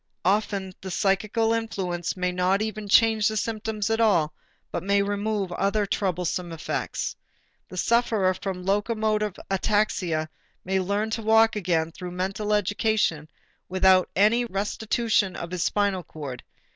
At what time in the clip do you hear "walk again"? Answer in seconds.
11.21-11.91